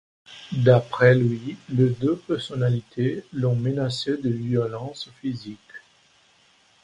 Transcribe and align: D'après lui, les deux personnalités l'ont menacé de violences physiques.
D'après 0.53 1.13
lui, 1.13 1.57
les 1.69 1.91
deux 1.91 2.15
personnalités 2.15 3.23
l'ont 3.33 3.55
menacé 3.55 4.17
de 4.17 4.31
violences 4.31 5.07
physiques. 5.21 5.59